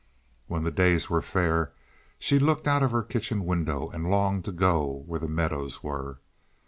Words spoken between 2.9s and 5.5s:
kitchen window and longed to go where the